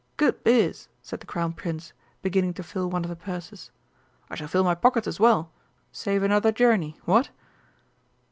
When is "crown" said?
1.27-1.53